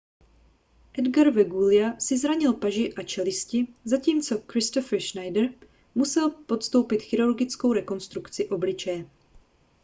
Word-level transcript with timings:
edgar 1.01 1.27
veguilla 1.33 1.89
si 2.05 2.15
zranil 2.21 2.55
paži 2.63 2.85
a 3.01 3.05
čelisti 3.13 3.61
zatímco 3.93 4.39
kristoffer 4.55 5.05
schneider 5.09 5.47
musel 6.03 6.33
podstoupit 6.55 7.07
chirurgickou 7.11 7.73
rekonstrukci 7.81 8.49
obličeje 8.59 8.99